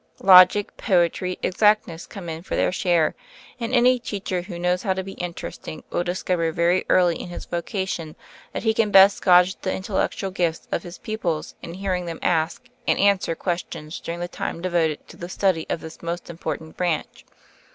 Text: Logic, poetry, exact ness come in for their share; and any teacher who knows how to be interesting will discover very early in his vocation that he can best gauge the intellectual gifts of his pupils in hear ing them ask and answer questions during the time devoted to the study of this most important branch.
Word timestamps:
Logic, 0.23 0.75
poetry, 0.77 1.37
exact 1.43 1.85
ness 1.87 2.07
come 2.07 2.27
in 2.27 2.41
for 2.41 2.55
their 2.55 2.71
share; 2.71 3.13
and 3.59 3.71
any 3.71 3.99
teacher 3.99 4.41
who 4.41 4.57
knows 4.57 4.81
how 4.81 4.93
to 4.93 5.03
be 5.03 5.11
interesting 5.11 5.83
will 5.91 6.03
discover 6.03 6.51
very 6.51 6.83
early 6.89 7.21
in 7.21 7.29
his 7.29 7.45
vocation 7.45 8.15
that 8.51 8.63
he 8.63 8.73
can 8.73 8.89
best 8.89 9.23
gauge 9.23 9.61
the 9.61 9.71
intellectual 9.71 10.31
gifts 10.31 10.67
of 10.71 10.81
his 10.81 10.97
pupils 10.97 11.53
in 11.61 11.75
hear 11.75 11.93
ing 11.93 12.05
them 12.05 12.17
ask 12.23 12.63
and 12.87 12.97
answer 12.97 13.35
questions 13.35 13.99
during 13.99 14.19
the 14.19 14.27
time 14.27 14.59
devoted 14.59 15.07
to 15.07 15.17
the 15.17 15.29
study 15.29 15.67
of 15.69 15.81
this 15.81 16.01
most 16.01 16.31
important 16.31 16.75
branch. 16.75 17.23